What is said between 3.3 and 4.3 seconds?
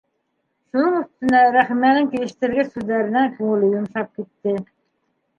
күңеле йомшап